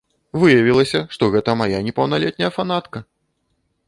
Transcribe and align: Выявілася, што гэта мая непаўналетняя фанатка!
Выявілася, 0.43 1.01
што 1.17 1.29
гэта 1.35 1.55
мая 1.59 1.79
непаўналетняя 1.89 2.49
фанатка! 2.57 2.99